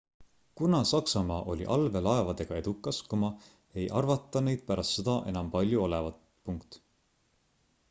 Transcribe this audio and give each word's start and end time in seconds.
kuna 0.59 0.77
saksamaa 0.91 1.41
oli 1.43 1.65
allveelaevadega 1.65 2.55
edukas 2.61 3.03
ei 3.81 3.85
arvata 4.01 4.43
neid 4.47 4.65
pärast 4.73 4.99
sõda 5.01 5.17
enam 5.35 5.55
palju 5.59 5.87
olevat 5.89 6.77